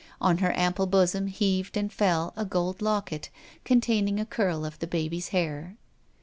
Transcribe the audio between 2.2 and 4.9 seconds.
a gold locket, containing a curl of the